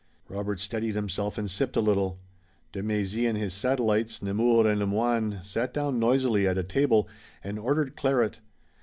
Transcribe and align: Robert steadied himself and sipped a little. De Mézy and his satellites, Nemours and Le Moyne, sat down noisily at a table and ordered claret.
Robert 0.29 0.59
steadied 0.59 0.95
himself 0.95 1.37
and 1.37 1.47
sipped 1.47 1.75
a 1.77 1.79
little. 1.79 2.19
De 2.71 2.81
Mézy 2.81 3.29
and 3.29 3.37
his 3.37 3.53
satellites, 3.53 4.19
Nemours 4.23 4.65
and 4.65 4.79
Le 4.79 4.87
Moyne, 4.87 5.41
sat 5.43 5.75
down 5.75 5.99
noisily 5.99 6.47
at 6.47 6.57
a 6.57 6.63
table 6.63 7.07
and 7.43 7.59
ordered 7.59 7.95
claret. 7.95 8.39